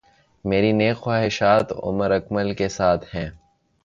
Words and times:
میری 0.45 0.71
نیک 0.71 0.97
خواہشات 0.97 1.71
عمر 1.83 2.11
اکمل 2.11 2.53
کے 2.53 2.69
ساتھ 2.69 3.05
ہیں 3.15 3.29